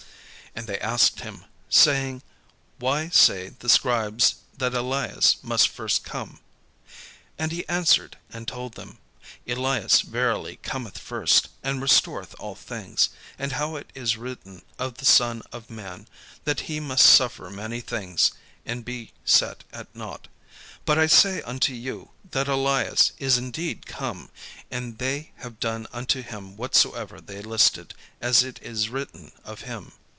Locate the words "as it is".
28.19-28.89